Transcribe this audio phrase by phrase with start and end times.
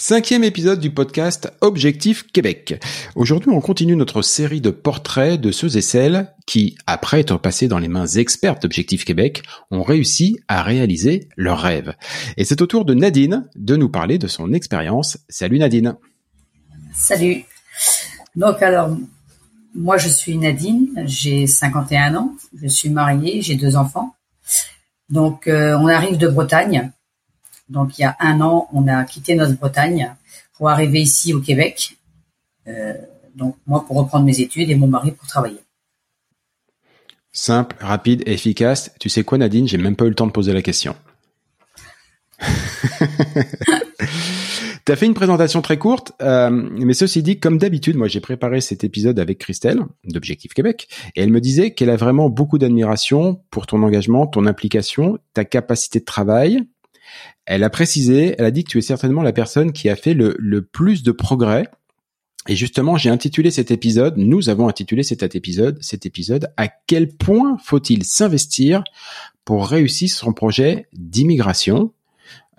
[0.00, 2.80] Cinquième épisode du podcast Objectif Québec.
[3.16, 7.66] Aujourd'hui, on continue notre série de portraits de ceux et celles qui, après être passés
[7.66, 11.96] dans les mains expertes d'Objectif Québec, ont réussi à réaliser leurs rêves.
[12.36, 15.18] Et c'est au tour de Nadine de nous parler de son expérience.
[15.28, 15.96] Salut Nadine.
[16.94, 17.42] Salut.
[18.36, 18.96] Donc alors,
[19.74, 24.14] moi je suis Nadine, j'ai 51 ans, je suis mariée, j'ai deux enfants.
[25.10, 26.92] Donc euh, on arrive de Bretagne
[27.68, 30.14] donc il y a un an, on a quitté notre Bretagne
[30.54, 31.96] pour arriver ici au Québec.
[32.66, 32.94] Euh,
[33.34, 35.60] donc moi pour reprendre mes études et mon mari pour travailler.
[37.32, 38.90] Simple, rapide efficace.
[38.98, 40.96] Tu sais quoi Nadine, j'ai même pas eu le temps de poser la question.
[44.88, 48.20] Tu as fait une présentation très courte, euh, mais ceci dit, comme d'habitude, moi j'ai
[48.20, 52.56] préparé cet épisode avec Christelle d'Objectif Québec, et elle me disait qu'elle a vraiment beaucoup
[52.56, 56.62] d'admiration pour ton engagement, ton implication, ta capacité de travail,
[57.46, 60.14] elle a précisé, elle a dit que tu es certainement la personne qui a fait
[60.14, 61.68] le, plus de progrès.
[62.48, 67.08] Et justement, j'ai intitulé cet épisode, nous avons intitulé cet épisode, cet épisode, à quel
[67.08, 68.84] point faut-il s'investir
[69.44, 71.92] pour réussir son projet d'immigration?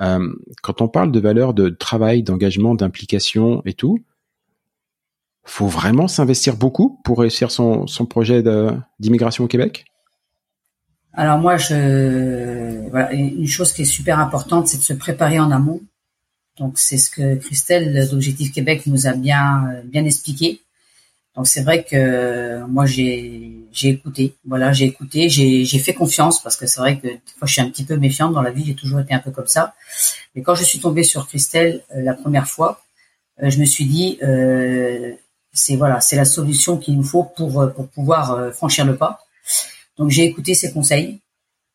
[0.02, 0.30] Euh,
[0.62, 4.00] Quand on parle de valeur de travail, d'engagement, d'implication et tout,
[5.44, 8.44] faut vraiment s'investir beaucoup pour réussir son, son projet
[9.00, 9.86] d'immigration au Québec?
[11.20, 15.52] Alors moi, je voilà, une chose qui est super importante, c'est de se préparer en
[15.52, 15.82] amont.
[16.58, 20.62] Donc c'est ce que Christelle d'Objectif Québec nous a bien bien expliqué.
[21.36, 26.42] Donc c'est vrai que moi j'ai j'ai écouté, voilà, j'ai écouté, j'ai j'ai fait confiance
[26.42, 28.64] parce que c'est vrai que des je suis un petit peu méfiante dans la vie,
[28.66, 29.74] j'ai toujours été un peu comme ça.
[30.36, 32.82] Mais quand je suis tombée sur Christelle euh, la première fois,
[33.44, 35.12] euh, je me suis dit euh,
[35.52, 39.20] c'est voilà, c'est la solution qu'il nous faut pour pour pouvoir franchir le pas.
[40.00, 41.20] Donc j'ai écouté ses conseils.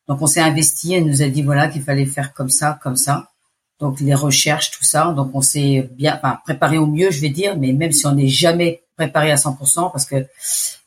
[0.07, 2.97] Donc on s'est investi, elle nous a dit voilà qu'il fallait faire comme ça, comme
[2.97, 3.31] ça.
[3.79, 5.13] Donc les recherches, tout ça.
[5.13, 8.13] Donc on s'est bien enfin, préparé au mieux, je vais dire, mais même si on
[8.13, 10.25] n'est jamais préparé à 100%, parce que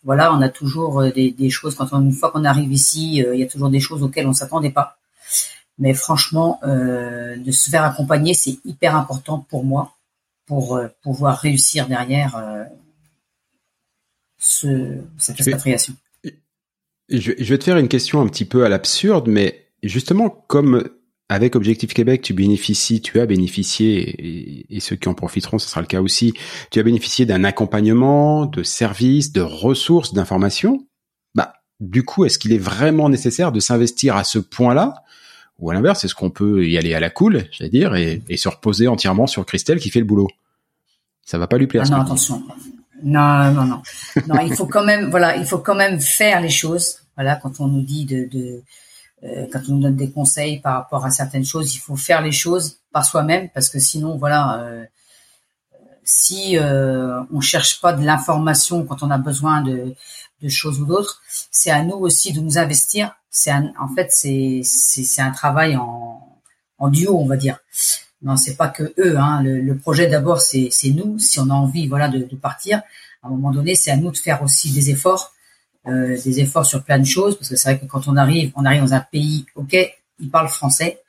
[0.02, 3.34] voilà, on a toujours euh, des, choses quand on, une fois qu'on arrive ici, euh,
[3.34, 4.96] il y a toujours des choses auxquelles on s'attendait pas.
[5.78, 9.94] Mais franchement, euh, de se faire accompagner, c'est hyper important pour moi
[10.46, 12.42] pour pouvoir réussir derrière
[14.38, 15.94] ce, cette expatriation.
[17.08, 20.88] Je, vais te faire une question un petit peu à l'absurde, mais justement, comme
[21.30, 25.80] avec Objectif Québec, tu bénéficies, tu as bénéficié, et, ceux qui en profiteront, ce sera
[25.80, 26.34] le cas aussi,
[26.70, 30.86] tu as bénéficié d'un accompagnement, de services, de ressources, d'informations.
[31.34, 34.94] Bah, du coup, est-ce qu'il est vraiment nécessaire de s'investir à ce point-là?
[35.58, 38.48] Ou à l'inverse, est-ce qu'on peut y aller à la cool, j'allais dire, et, se
[38.48, 40.28] reposer entièrement sur Christelle qui fait le boulot?
[41.24, 41.84] Ça va pas lui plaire.
[41.86, 42.42] Ah non, attention.
[43.02, 43.82] Non, non, non.
[44.26, 46.98] Non, il faut quand même, voilà, il faut quand même faire les choses.
[47.16, 48.62] Voilà, quand on nous dit de, de
[49.24, 52.22] euh, quand on nous donne des conseils par rapport à certaines choses, il faut faire
[52.22, 54.84] les choses par soi-même parce que sinon, voilà, euh,
[56.04, 59.94] si euh, on cherche pas de l'information quand on a besoin de,
[60.40, 63.14] de choses ou d'autres, c'est à nous aussi de nous investir.
[63.30, 66.40] C'est en fait, c'est c'est un travail en
[66.78, 67.58] en duo, on va dire.
[68.22, 69.16] Non, c'est pas que eux.
[69.16, 69.42] Hein.
[69.42, 71.18] Le, projet d'abord, c'est nous.
[71.18, 72.82] Si on a envie, voilà, de, partir,
[73.22, 75.32] à un moment donné, c'est à nous de faire aussi des efforts,
[75.86, 78.52] euh, des efforts sur plein de choses, parce que c'est vrai que quand on arrive,
[78.56, 79.76] on arrive dans un pays, ok,
[80.18, 81.00] ils parlent français,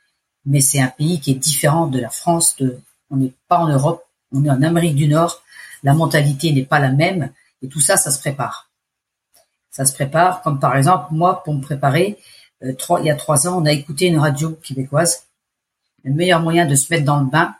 [0.46, 2.56] mais c'est un pays qui est différent de la France.
[2.58, 2.78] De,
[3.10, 5.42] on n'est pas en Europe, on est en Amérique du Nord.
[5.82, 7.30] la mentalité n'est pas la même,
[7.62, 8.70] et tout ça, ça se prépare.
[9.70, 12.18] Ça se prépare, comme par exemple, moi, pour me préparer,
[12.62, 15.26] euh, trois, il y a trois ans, on a écouté une radio québécoise.
[16.04, 17.54] Le meilleur moyen de se mettre dans le bain,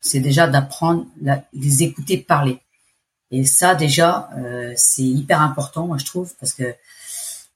[0.00, 1.06] c'est déjà d'apprendre,
[1.52, 2.60] les écouter parler.
[3.30, 6.74] Et ça, déjà, euh, c'est hyper important, moi, je trouve, parce que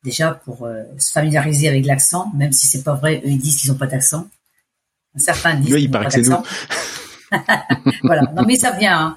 [0.02, 3.60] déjà pour euh, se familiariser avec l'accent, même si c'est pas vrai, eux ils disent
[3.60, 4.26] qu'ils ont pas d'accent.
[5.16, 6.42] Certains disent qu'ils n'ont pas d'accent.
[8.02, 8.22] voilà.
[8.34, 8.98] Non mais ça vient.
[8.98, 9.16] Hein.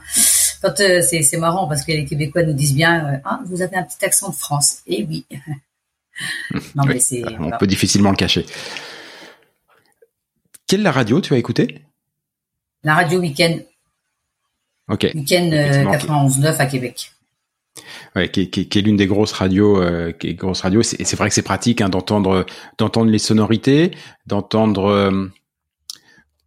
[0.62, 3.77] Quand euh, c'est c'est marrant parce que les Québécois nous disent bien, ah vous avez
[3.77, 4.80] un petit accent de France.
[4.88, 5.25] Eh oui.
[6.75, 7.24] non mais c'est.
[7.39, 8.45] On peut difficilement le cacher.
[10.68, 11.81] Quelle la radio tu as écouté
[12.83, 13.57] La radio Week-end.
[14.89, 15.12] Ok.
[15.13, 17.13] Week-end 91.9 à Québec
[18.15, 20.81] ouais, qui, qui, qui est l'une des grosses radios, euh, qui est grosse radio.
[20.81, 22.45] Et c'est vrai que c'est pratique hein, d'entendre
[22.77, 23.92] d'entendre les sonorités,
[24.27, 25.27] d'entendre euh,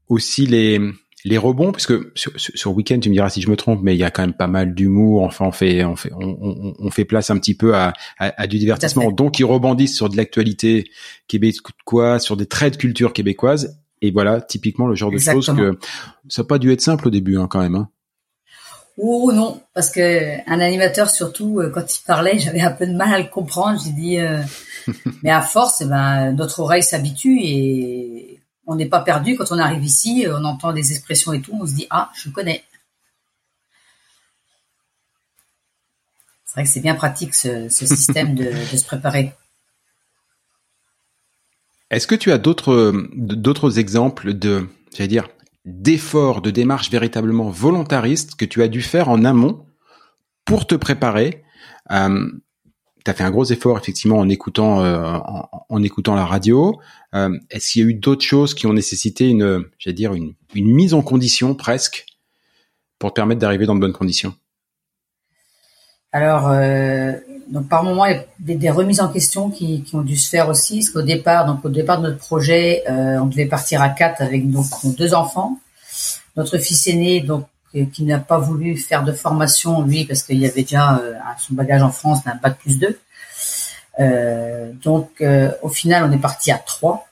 [0.08, 0.80] aussi les
[1.24, 3.96] les rebonds, parce que sur, sur Weekend, tu me diras si je me trompe, mais
[3.96, 5.24] il y a quand même pas mal d'humour.
[5.24, 8.46] Enfin, on fait, on fait, on, on, fait place un petit peu à, à, à
[8.46, 9.10] du divertissement.
[9.10, 10.88] Donc, ils rebondissent sur de l'actualité
[11.26, 13.76] québécoise, sur des traits de culture québécoise.
[14.02, 15.78] Et voilà, typiquement le genre de choses que
[16.28, 17.74] ça n'a pas dû être simple au début, hein, quand même.
[17.74, 17.88] Hein.
[18.98, 22.94] Oh non, parce que un animateur surtout euh, quand il parlait, j'avais un peu de
[22.94, 23.80] mal à le comprendre.
[23.82, 24.42] J'ai dit, euh,
[25.22, 29.58] mais à force, eh ben notre oreille s'habitue et on n'est pas perdu quand on
[29.58, 30.26] arrive ici.
[30.28, 32.64] On entend des expressions et tout, on se dit ah, je connais.
[36.44, 39.34] C'est vrai que c'est bien pratique ce, système de, de se préparer.
[41.90, 45.28] Est-ce que tu as d'autres d'autres exemples de, j'allais dire,
[45.64, 49.64] d'efforts, de démarches véritablement volontaristes que tu as dû faire en amont
[50.44, 51.44] pour te préparer.
[51.90, 52.28] Euh,
[53.04, 55.18] tu as fait un gros effort effectivement en écoutant euh,
[55.68, 56.80] en, écoutant la radio.
[57.14, 60.34] Euh, Est-ce qu'il y a eu d'autres choses qui ont nécessité une, j'allais dire une,
[60.54, 62.06] une mise en condition presque
[62.98, 64.34] pour te permettre d'arriver dans de bonnes conditions?
[66.12, 67.12] Alors, euh,
[67.48, 70.28] donc par moment, il y a des, remises en question qui, qui, ont dû se
[70.28, 73.82] faire aussi, parce qu'au départ, donc au départ de notre projet, euh, on devait partir
[73.82, 74.64] à quatre avec nos,
[74.98, 75.58] deux enfants.
[76.36, 80.38] Notre fils aîné, donc euh, qui n'a pas voulu faire de formation lui parce qu'il
[80.38, 82.98] y avait déjà euh, son bagage en France d'un de plus deux.
[83.98, 87.06] Euh, donc euh, au final, on est parti à trois.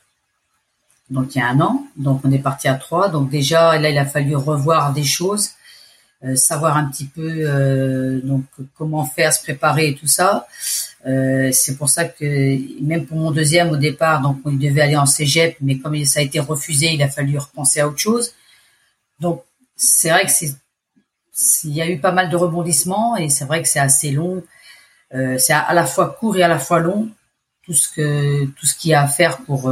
[1.11, 3.09] Donc il y a un an, donc on est parti à trois.
[3.09, 5.51] Donc déjà là, il a fallu revoir des choses.
[6.25, 8.45] Euh, savoir un petit peu euh, donc
[8.79, 10.47] comment faire, se préparer et tout ça.
[11.07, 14.97] Euh, c'est pour ça que même pour mon deuxième au départ, donc il devait aller
[14.97, 18.33] en cégep, mais comme ça a été refusé, il a fallu repenser à autre chose.
[19.21, 19.43] Donc
[19.77, 20.55] c'est vrai que c'est
[21.65, 24.43] il y a eu pas mal de rebondissements et c'est vrai que c'est assez long.
[25.13, 27.09] C'est à, la fois court et à la fois long
[27.65, 29.63] tout ce que tout ce qu'il y a à faire pour,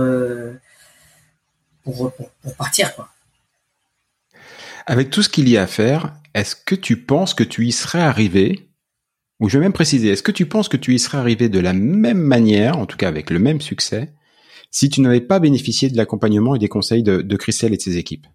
[1.84, 3.08] pour, pour, pour partir quoi.
[4.86, 7.72] Avec tout ce qu'il y a à faire, est-ce que tu penses que tu y
[7.72, 8.68] serais arrivé?
[9.40, 11.58] Ou je vais même préciser, est-ce que tu penses que tu y serais arrivé de
[11.58, 14.12] la même manière, en tout cas avec le même succès,
[14.70, 17.96] si tu n'avais pas bénéficié de l'accompagnement et des conseils de, Christelle et de ses
[17.96, 18.26] équipes?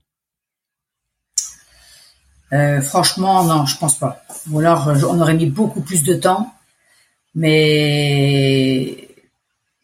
[2.53, 4.23] Euh, Franchement, non, je pense pas.
[4.51, 6.53] Ou alors, on aurait mis beaucoup plus de temps,
[7.35, 9.09] mais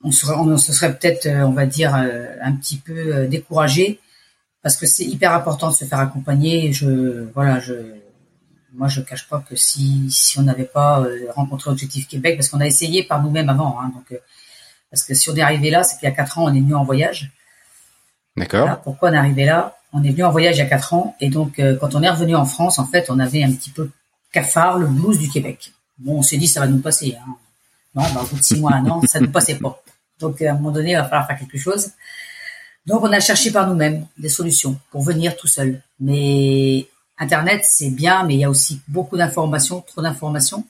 [0.03, 3.99] on, serait, on se serait peut-être, euh, on va dire, euh, un petit peu découragé
[4.63, 6.71] parce que c'est hyper important de se faire accompagner.
[6.71, 7.73] Je, voilà, je,
[8.73, 12.49] moi, je cache pas que si, si on n'avait pas euh, rencontré Objectif Québec, parce
[12.49, 14.17] qu'on a essayé par nous-mêmes avant, hein, donc, euh,
[14.89, 16.61] parce que si on est arrivé là, c'est qu'il y a quatre ans, on est
[16.61, 17.31] venu en voyage.
[18.35, 18.81] D'accord.
[18.81, 19.77] pourquoi on est arrivé là?
[19.91, 22.01] On est venu en voyage il y a quatre ans, et donc euh, quand on
[22.01, 23.91] est revenu en France, en fait, on avait un petit peu
[24.31, 25.73] cafard le blues du Québec.
[25.99, 27.15] Bon, on s'est dit ça va nous passer.
[27.19, 27.35] Hein.
[27.93, 29.83] Non, bah, au bout de six mois, un an, ça ne passait pas.
[30.19, 31.91] Donc à un moment donné, il va falloir faire quelque chose.
[32.85, 35.81] Donc on a cherché par nous-mêmes des solutions pour venir tout seul.
[35.99, 36.87] Mais
[37.17, 40.65] Internet, c'est bien, mais il y a aussi beaucoup d'informations, trop d'informations.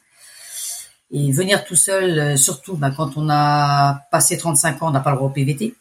[1.12, 5.00] Et venir tout seul, euh, surtout bah, quand on a passé 35 ans, on n'a
[5.00, 5.76] pas le droit au PVT.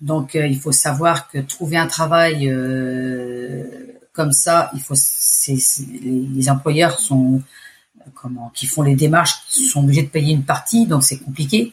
[0.00, 3.64] Donc euh, il faut savoir que trouver un travail euh,
[4.12, 4.94] comme ça, il faut,
[6.04, 7.40] les, employeurs sont
[8.14, 11.72] comment, qui font les démarches, sont obligés de payer une partie, donc c'est compliqué.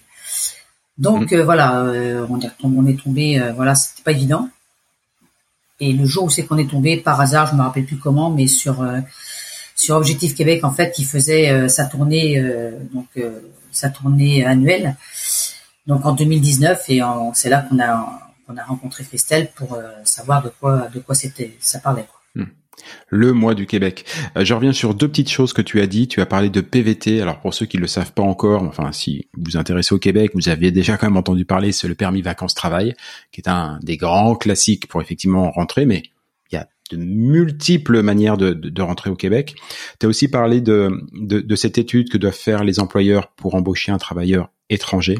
[0.99, 1.41] Donc mmh.
[1.41, 1.83] voilà,
[2.29, 4.49] on, est, on est tombé, voilà, c'était pas évident.
[5.79, 8.29] Et le jour où c'est qu'on est tombé, par hasard, je me rappelle plus comment,
[8.29, 8.99] mais sur euh,
[9.75, 13.07] sur Objectif Québec, en fait, qui faisait euh, sa tournée euh, donc
[13.71, 14.95] sa tournée annuelle,
[15.87, 17.01] donc en 2019, et
[17.33, 21.55] c'est là qu'on a qu'on a rencontré Christelle pour savoir de quoi de quoi c'était
[21.59, 22.07] ça parlait.
[23.09, 24.05] Le mois du Québec.
[24.37, 26.07] Euh, je reviens sur deux petites choses que tu as dit.
[26.07, 27.21] Tu as parlé de PVT.
[27.21, 29.99] Alors pour ceux qui ne le savent pas encore, enfin si vous vous intéressez au
[29.99, 32.95] Québec, vous avez déjà quand même entendu parler, c'est le permis vacances-travail,
[33.31, 36.03] qui est un des grands classiques pour effectivement rentrer, mais
[36.51, 39.55] il y a de multiples manières de, de, rentrer au Québec.
[39.99, 43.55] Tu as aussi parlé de, de, de, cette étude que doivent faire les employeurs pour
[43.55, 45.17] embaucher un travailleur étranger.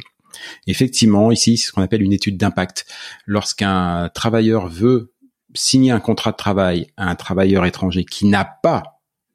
[0.67, 2.85] Effectivement, ici, c'est ce qu'on appelle une étude d'impact.
[3.25, 5.11] Lorsqu'un travailleur veut
[5.53, 8.84] signer un contrat de travail à un travailleur étranger qui n'a pas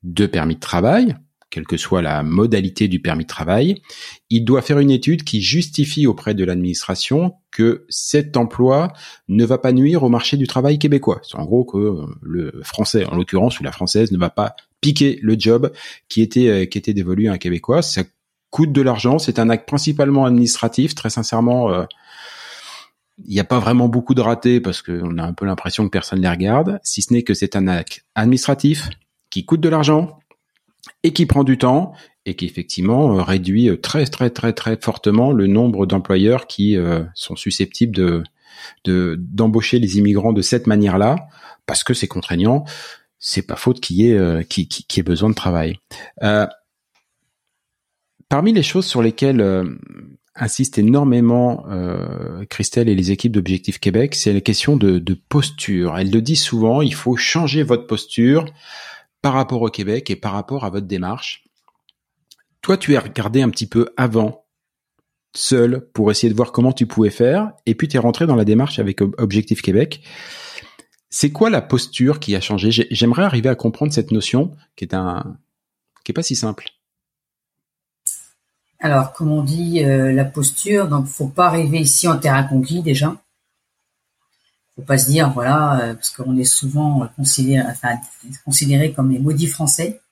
[0.03, 1.17] de permis de travail,
[1.55, 3.81] quelle que soit la modalité du permis de travail,
[4.29, 8.93] il doit faire une étude qui justifie auprès de l'administration que cet emploi
[9.29, 11.21] ne va pas nuire au marché du travail québécois.
[11.23, 15.21] C'est en gros que le français, en l'occurrence, ou la française, ne va pas piquer
[15.23, 15.73] le job
[16.09, 17.83] qui était euh, qui était dévolu à un québécois.
[17.83, 18.03] Ça
[18.51, 19.21] coûte de l'argent.
[19.21, 20.97] C'est un acte principalement administratif.
[20.97, 21.85] Très sincèrement, euh,
[23.19, 25.91] il n'y a pas vraiment beaucoup de ratés parce qu'on a un peu l'impression que
[25.91, 26.81] personne les regarde.
[26.83, 28.89] Si ce n'est que c'est un acte administratif
[29.31, 30.19] qui coûte de l'argent,
[31.03, 31.93] et qui prend du temps
[32.27, 36.77] et qui effectivement euh, réduit euh, très très très très fortement le nombre d'employeurs qui
[36.77, 38.23] euh, sont susceptibles de
[38.85, 41.17] d'embaucher les immigrants de cette manière-là
[41.67, 42.65] parce que c'est contraignant.
[43.19, 45.79] C'est pas faute qu'il y ait qui, qui, ait besoin de travail.
[48.29, 49.43] parmi les choses sur lesquelles
[50.37, 51.65] insistent énormément
[52.51, 55.97] Christelle et les équipes d'Objectif Québec, c'est la question de, de posture.
[55.97, 58.45] Elle le dit souvent, il faut changer votre posture
[59.23, 61.45] par rapport au Québec et par rapport à votre démarche.
[62.63, 64.45] Toi, tu as regardé un petit peu avant,
[65.35, 68.37] seul, pour essayer de voir comment tu pouvais faire, et puis tu es rentré dans
[68.37, 70.03] la démarche avec Objectif Québec.
[71.11, 72.71] C'est quoi la posture qui a changé?
[72.91, 75.37] J'aimerais arriver à comprendre cette notion qui est un
[76.05, 76.69] qui est pas si simple.
[78.85, 82.83] Alors, comme on dit, euh, la posture, donc faut pas arriver ici en terrain conquis
[82.83, 83.17] déjà.
[84.77, 87.95] Faut pas se dire voilà euh, parce qu'on est souvent considéré enfin
[88.45, 90.03] considéré comme les maudits français.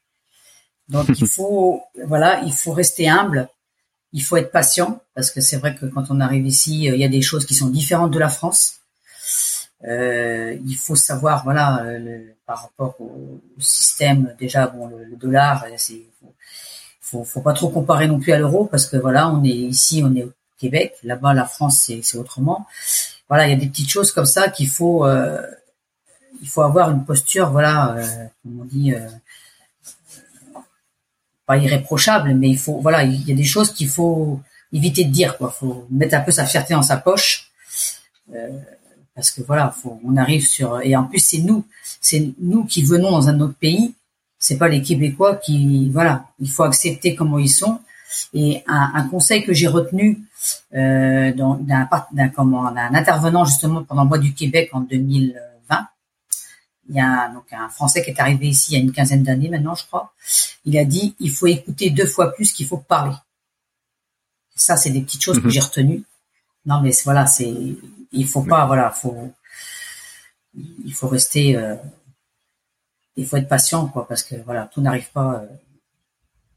[0.88, 3.50] Donc il faut voilà il faut rester humble.
[4.14, 7.00] Il faut être patient parce que c'est vrai que quand on arrive ici euh, il
[7.02, 8.76] y a des choses qui sont différentes de la France.
[9.84, 11.84] Euh, il faut savoir voilà
[12.46, 16.06] par rapport au, système déjà bon le, dollar c'est
[17.12, 20.02] faut, faut pas trop comparer non plus à l'euro parce que voilà on est ici
[20.04, 22.66] on est au Québec là-bas la France c'est autrement
[23.32, 25.40] voilà, il y a des petites choses comme ça qu'il faut, euh,
[26.42, 29.08] il faut avoir une posture, voilà, euh, comme on dit, euh,
[31.46, 34.38] pas irréprochable, mais il faut, voilà, il y a des choses qu'il faut
[34.70, 35.50] éviter de dire, quoi.
[35.50, 37.50] Faut mettre un peu sa fierté dans sa poche,
[39.14, 41.64] parce que voilà, on arrive sur, et en plus c'est nous,
[42.02, 43.94] c'est nous qui venons dans un autre pays,
[44.42, 47.78] c'est pas les Québécois qui, voilà, il faut accepter comment ils sont.
[48.34, 50.20] Et un, un conseil que j'ai retenu
[50.74, 55.86] euh, d'un comment d'un intervenant justement pendant le mois du Québec en 2020.
[56.88, 59.22] Il y a donc un Français qui est arrivé ici il y a une quinzaine
[59.22, 60.12] d'années maintenant, je crois.
[60.64, 63.14] Il a dit il faut écouter deux fois plus qu'il faut parler.
[64.56, 65.50] Ça, c'est des petites choses que mhm.
[65.50, 66.02] j'ai retenues.
[66.66, 67.54] Non, mais voilà, c'est
[68.10, 69.32] il faut pas, voilà, faut
[70.84, 71.76] il faut rester, euh,
[73.16, 75.42] il faut être patient, quoi, parce que voilà, tout n'arrive pas.
[75.42, 75.46] Euh,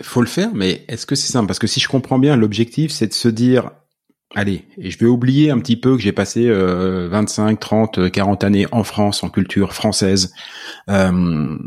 [0.02, 1.48] faut le faire, mais est-ce que c'est simple?
[1.48, 3.72] Parce que si je comprends bien, l'objectif, c'est de se dire,
[4.34, 8.68] allez, et je vais oublier un petit peu que j'ai passé 25, 30, 40 années
[8.72, 10.34] en France, en culture française,
[10.90, 11.58] euh,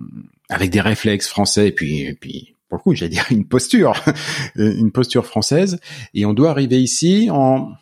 [0.50, 3.94] avec des réflexes français, et puis, et puis pour le coup, j'allais dire une posture,
[4.56, 5.80] une posture française,
[6.12, 7.72] et on doit arriver ici en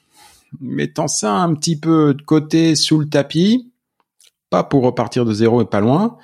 [0.60, 3.72] mettant ça un petit peu de côté sous le tapis,
[4.48, 6.18] pas pour repartir de zéro et pas loin,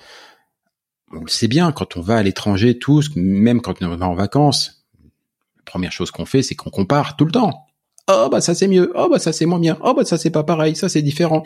[1.13, 4.15] on le sait bien, quand on va à l'étranger, tous, même quand on va en
[4.15, 4.85] vacances,
[5.57, 7.67] la première chose qu'on fait, c'est qu'on compare tout le temps.
[8.09, 10.31] Oh bah ça c'est mieux, oh bah ça c'est moins bien, oh bah ça c'est
[10.31, 11.45] pas pareil, ça c'est différent.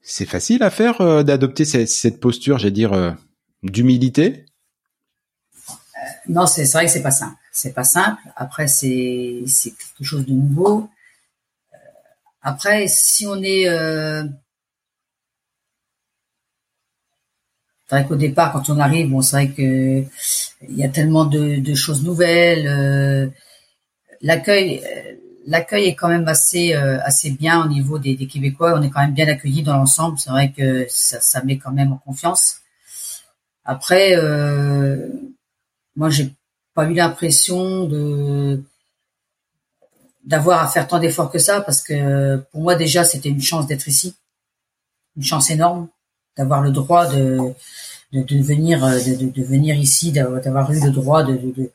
[0.00, 3.12] C'est facile à faire euh, d'adopter cette, posture, j'ai dire, euh,
[3.62, 4.44] d'humilité?
[5.68, 5.72] Euh,
[6.28, 7.36] non, c'est vrai que c'est pas simple.
[7.52, 8.20] C'est pas simple.
[8.36, 10.88] Après, c'est c'est quelque chose de nouveau.
[12.42, 13.66] après, si on est
[17.88, 20.04] C'est vrai qu'au départ, quand on arrive, bon, c'est vrai que
[20.68, 22.66] il y a tellement de, choses nouvelles.
[22.66, 23.26] Euh,
[24.22, 25.14] l'accueil, euh,
[25.46, 28.74] l'accueil est quand même assez euh, assez bien au niveau des, Québécois.
[28.76, 30.18] On est quand même bien accueillis dans l'ensemble.
[30.18, 32.60] C'est vrai que ça, ça met quand même en confiance.
[33.64, 35.08] Après, euh,
[35.96, 36.34] moi, j'ai
[36.74, 38.62] pas eu l'impression de
[40.24, 43.66] d'avoir à faire tant d'efforts que ça parce que pour moi déjà c'était une chance
[43.66, 44.16] d'être ici,
[45.16, 45.88] une chance énorme
[46.36, 47.54] d'avoir le droit de,
[48.12, 51.70] de, de venir euh, de, de, venir ici, d'avoir eu le droit de, de,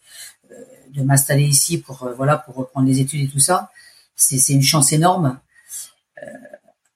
[0.94, 3.72] de m'installer ici pour euh, voilà pour reprendre les études et tout ça.
[4.16, 5.40] C'est une chance énorme.
[6.22, 6.28] Euh,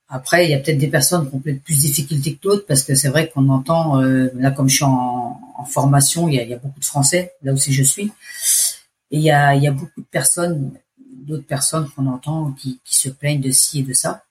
[0.10, 2.66] après, il y a peut-être des personnes qui ont peut-être plus de difficultés que d'autres
[2.68, 6.40] parce que c'est vrai qu'on entend là comme je suis en, en formation, il y,
[6.40, 8.12] a, il y, a, beaucoup de Français là aussi je suis
[9.12, 12.80] et il y a, il y a beaucoup de personnes, d'autres personnes qu'on entend qui,
[12.84, 14.24] qui se plaignent de ci et de ça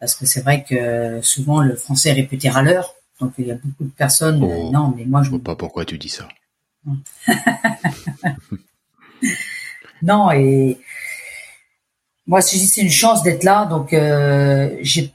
[0.00, 3.56] parce que c'est vrai que souvent le français est réputé râleur, donc il y a
[3.56, 4.42] beaucoup de personnes.
[4.42, 4.70] Oh.
[4.72, 6.28] non, mais moi je Je vois pas pourquoi tu dis ça.
[10.02, 10.78] non et
[12.26, 15.12] moi c'est une chance d'être là, donc euh, j'ai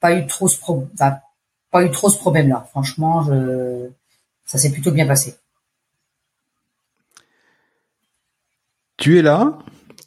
[0.00, 0.86] pas eu trop ce pro...
[0.94, 1.18] enfin,
[1.70, 2.66] pas eu trop ce problème là.
[2.70, 3.88] Franchement, je...
[4.44, 5.36] ça s'est plutôt bien passé.
[8.96, 9.58] Tu es là,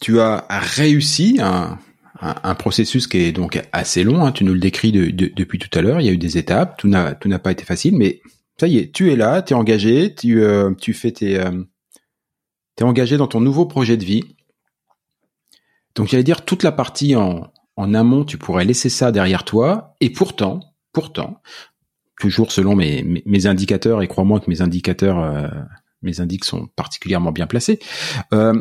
[0.01, 1.77] tu as réussi un,
[2.21, 4.25] un, processus qui est donc assez long.
[4.25, 6.01] hein, tu nous le décris de- de- depuis tout à l'heure.
[6.01, 8.21] Il y a eu des étapes, tout n'a tout n'a pas été facile, mais
[8.59, 11.63] ça y est, tu es là, tu es engagé, tu euh, tu fais tes euh,
[12.75, 14.23] t'es engagé dans ton nouveau projet de vie.
[15.95, 19.95] Donc j'allais dire toute la partie en en amont, tu pourrais laisser ça derrière toi.
[20.01, 20.59] Et pourtant,
[20.91, 21.41] pourtant,
[22.19, 25.47] toujours selon mes mes, mes indicateurs, et crois-moi que mes indicateurs euh,
[26.01, 27.79] mes indices sont particulièrement bien placés.
[28.33, 28.53] Euh,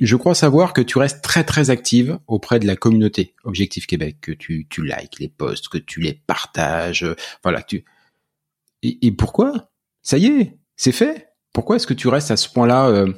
[0.00, 4.18] je crois savoir que tu restes très très active auprès de la communauté Objectif Québec,
[4.20, 7.62] que tu, tu likes les posts, que tu les partages, euh, voilà.
[7.62, 7.84] Tu...
[8.82, 9.70] Et, pourquoi?
[10.02, 11.28] Ça y est, c'est fait.
[11.52, 13.12] Pourquoi est-ce que tu restes à ce point-là euh,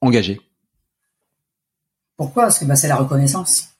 [0.00, 0.40] engagé?
[2.16, 2.44] Pourquoi?
[2.44, 3.70] Parce que bah, c'est la reconnaissance.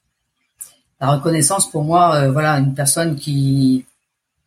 [1.00, 3.84] La reconnaissance pour moi, euh, voilà, une personne qui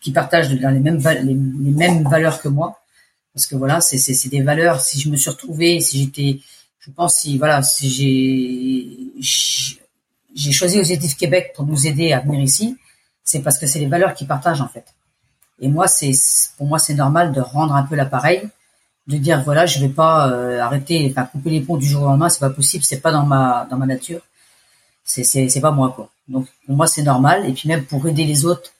[0.01, 2.83] qui partage les mêmes les, les mêmes valeurs que moi,
[3.33, 4.79] parce que voilà, c'est des valeurs.
[4.81, 6.39] Si je me suis retrouvé, si j'étais,
[6.86, 9.78] je pense si voilà, si j'ai
[10.36, 12.78] j'ai- choisi Objectif Québec pour nous aider à venir ici,
[13.24, 14.86] c'est parce que c'est les valeurs qu'ils partagent en fait.
[15.60, 16.12] Et moi, c'est
[16.58, 18.50] pour moi c'est normal de rendre un peu l'appareil,
[19.08, 22.06] de dire voilà, je vais pas euh, arrêter, enfin couper les ponts du jour au
[22.08, 24.22] lendemain, c'est pas possible, c'est pas dans ma dans ma nature
[25.04, 26.10] c'est c'est c'est pas moi quoi.
[26.28, 28.72] Donc pour moi c'est normal et puis même pour aider les autres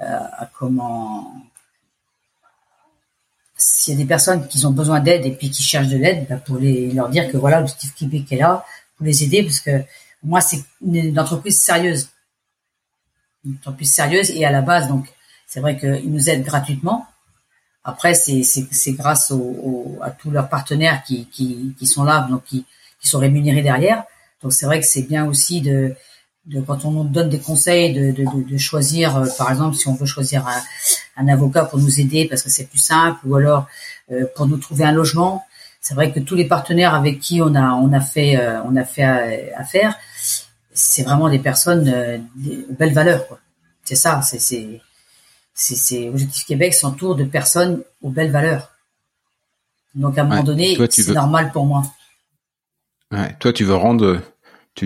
[0.00, 0.04] euh,
[0.38, 1.32] à comment
[3.80, 6.26] s'il y a des personnes qui ont besoin d'aide et puis qui cherchent de l'aide,
[6.28, 8.62] bah, pour les leur dire que voilà l'objectif Québec est là
[8.94, 9.82] pour les aider parce que
[10.22, 12.10] moi c'est une, entreprise sérieuse,
[13.46, 15.06] une entreprise sérieuse et à la base donc
[15.46, 17.06] c'est vrai qu'ils nous aident gratuitement.
[17.82, 22.44] Après c'est c'est grâce au- à tous leurs partenaires qui qui qui sont là donc
[22.44, 22.66] qui
[23.00, 24.04] qui sont rémunérés derrière.
[24.42, 25.96] Donc c'est vrai que c'est bien aussi de,
[26.46, 29.76] de quand on nous donne des conseils de, de, de, de choisir, euh, par exemple,
[29.76, 30.60] si on veut choisir un,
[31.16, 33.66] un avocat pour nous aider parce que c'est plus simple, ou alors
[34.10, 35.44] euh, pour nous trouver un logement.
[35.80, 38.76] C'est vrai que tous les partenaires avec qui on a on a fait euh, on
[38.76, 39.96] a fait affaire,
[40.74, 41.84] c'est vraiment des personnes
[42.36, 43.24] des belles valeurs.
[43.84, 44.80] C'est ça, c'est c'est
[45.54, 48.70] c'est Objectif Québec s'entoure de personnes aux belles valeurs.
[49.94, 51.82] Donc à un moment donné, c'est veux- normal pour moi.
[53.10, 54.20] Ouais, toi, tu veux rendre,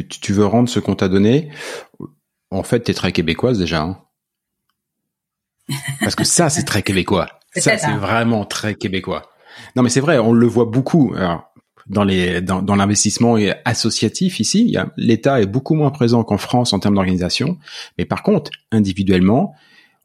[0.02, 1.50] tu, tu veux rendre ce qu'on t'a donné.
[2.50, 3.82] En fait, t'es très québécoise déjà.
[3.82, 3.98] Hein
[6.00, 7.28] Parce que ça, c'est très québécois.
[7.56, 7.98] Ça, c'est hein.
[7.98, 9.30] vraiment très québécois.
[9.76, 11.14] Non, mais c'est vrai, on le voit beaucoup.
[11.16, 11.54] Alors,
[11.86, 16.80] dans les dans, dans l'investissement associatif ici, l'État est beaucoup moins présent qu'en France en
[16.80, 17.56] termes d'organisation.
[17.96, 19.54] Mais par contre, individuellement,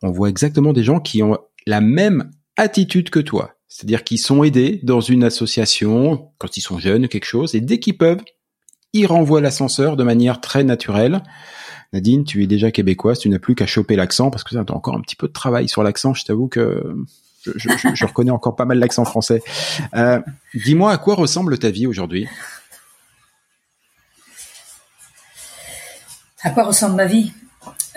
[0.04, 3.56] on voit exactement des gens qui ont la même attitude que toi.
[3.68, 7.80] C'est-à-dire qu'ils sont aidés dans une association quand ils sont jeunes, quelque chose, et dès
[7.80, 8.22] qu'ils peuvent,
[8.94, 11.22] ils renvoient l'ascenseur de manière très naturelle.
[11.94, 14.74] Nadine, tu es déjà québécoise, tu n'as plus qu'à choper l'accent, parce que ça, t'as
[14.74, 16.14] encore un petit peu de travail sur l'accent.
[16.14, 16.96] Je t'avoue que
[17.44, 19.42] je, reconnais encore pas mal l'accent français.
[19.96, 20.20] Euh,
[20.54, 22.28] Dis-moi à quoi ressemble ta vie aujourd'hui?
[26.42, 27.34] À quoi ressemble ma vie?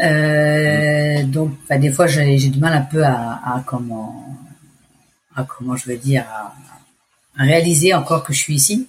[0.01, 4.27] Euh, Donc, bah, des fois, j'ai du mal un peu à, comment,
[5.37, 6.25] à comment je veux dire,
[7.37, 8.89] à réaliser encore que je suis ici.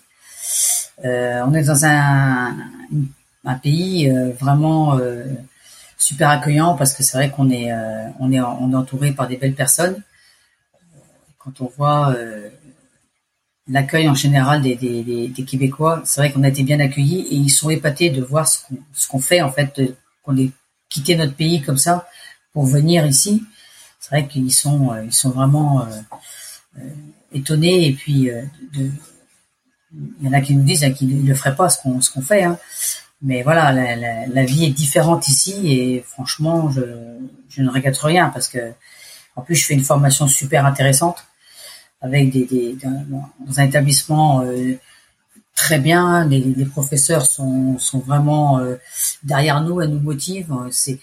[1.03, 2.55] Euh, on est dans un,
[3.61, 5.25] pays euh, vraiment euh,
[5.97, 7.71] super accueillant parce que c'est vrai qu'on est,
[8.19, 10.01] on est, on est entouré par des belles personnes.
[11.37, 12.15] Quand on voit
[13.67, 17.35] l'accueil en général des, des, des, Québécois, c'est vrai qu'on a été bien accueillis et
[17.35, 18.59] ils sont épatés de voir ce
[19.07, 19.81] qu'on ce fait en fait,
[20.23, 20.51] qu'on ait
[20.89, 22.07] quitté notre pays comme ça
[22.53, 23.43] pour venir ici.
[23.99, 25.85] C'est vrai qu'ils sont ils sont vraiment
[27.33, 28.29] étonnés et puis
[28.73, 28.89] de,
[30.21, 31.99] il y en a qui nous disent hein, qu'ils ne le feraient pas ce qu'on
[31.99, 32.43] qu'on fait.
[32.43, 32.57] Hein.
[33.21, 36.81] Mais voilà, la, la, la vie est différente ici et franchement, je,
[37.49, 38.73] je ne regrette rien parce que
[39.35, 41.23] en plus je fais une formation super intéressante
[42.01, 44.73] avec des, des dans, un établissement euh,
[45.55, 46.25] très bien.
[46.25, 48.75] Les, les professeurs sont, sont vraiment euh,
[49.23, 50.53] derrière nous, elles nous motivent.
[50.71, 50.99] C'est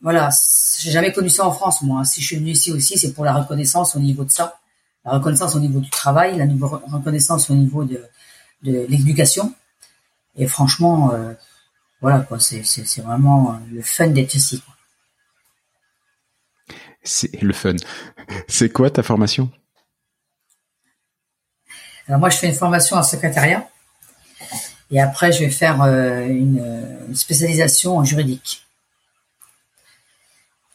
[0.00, 0.30] voilà,
[0.80, 2.04] j'ai jamais connu ça en France moi.
[2.04, 4.58] Si je suis venu ici aussi, c'est pour la reconnaissance au niveau de ça,
[5.04, 6.46] la reconnaissance au niveau du travail, la
[6.90, 8.04] reconnaissance au niveau de,
[8.62, 9.54] de l'éducation.
[10.36, 11.34] Et franchement, euh,
[12.00, 14.60] voilà quoi, c'est c'est c'est vraiment euh, le fun d'être ici.
[14.60, 14.74] quoi.
[17.02, 17.76] C'est le fun.
[18.48, 19.50] C'est quoi ta formation?
[22.08, 23.68] Alors moi, je fais une formation en secrétariat
[24.90, 28.66] et après, je vais faire euh, une, euh, une spécialisation en juridique.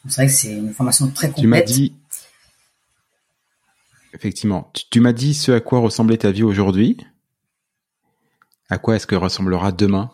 [0.08, 1.42] C'est vrai que c'est une formation très complète.
[1.42, 1.94] Tu m'as dit,
[4.18, 6.96] effectivement, tu, m'as dit ce à quoi ressemblait ta vie aujourd'hui.
[8.68, 10.10] À quoi est-ce que ressemblera demain,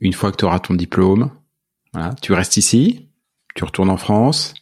[0.00, 1.30] une fois que tu auras ton diplôme?
[1.92, 3.08] Voilà, tu restes ici,
[3.54, 4.54] tu retournes en France?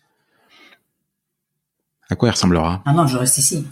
[2.08, 2.82] À quoi elle ressemblera?
[2.86, 3.66] Ah non, je reste ici.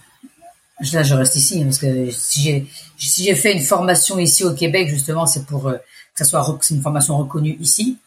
[0.93, 5.27] Là, je reste ici parce que si j'ai fait une formation ici au Québec, justement,
[5.27, 7.99] c'est pour euh, que ça soit une formation reconnue ici.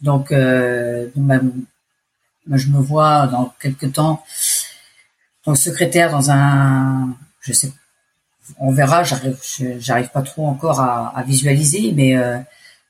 [0.00, 4.22] Donc, euh, je me vois dans quelques temps
[5.46, 7.72] donc secrétaire dans un, je sais,
[8.58, 9.04] on verra.
[9.04, 9.38] J'arrive,
[9.78, 12.38] j'arrive pas trop encore à, visualiser, mais euh,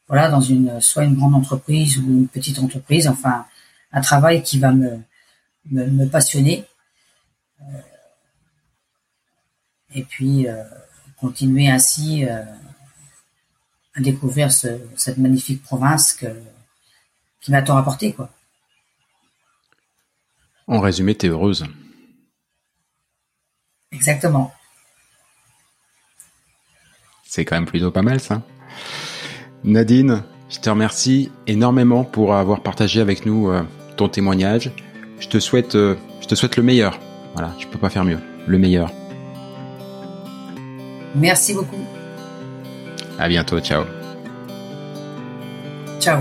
[0.08, 3.46] voilà, dans une soit une grande entreprise ou une petite entreprise, enfin
[3.92, 5.00] un travail qui va me
[5.70, 6.64] me, passionner.
[7.62, 7.78] Euh,
[9.94, 10.62] et puis euh,
[11.18, 16.26] continuer ainsi à découvrir cette magnifique province que,
[17.40, 18.28] qui m'a tant apporté, quoi.
[20.66, 21.64] En résumé, tu es heureuse.
[24.06, 24.52] Exactement.
[27.24, 28.42] C'est quand même plutôt pas mal ça.
[29.64, 33.62] Nadine, je te remercie énormément pour avoir partagé avec nous euh,
[33.96, 34.72] ton témoignage.
[35.20, 37.00] Je te souhaite, euh, je te souhaite le meilleur.
[37.32, 38.18] Voilà, je peux pas faire mieux.
[38.46, 38.92] Le meilleur.
[41.14, 41.82] Merci beaucoup.
[43.18, 43.58] À bientôt.
[43.60, 43.84] Ciao.
[45.98, 46.20] Ciao.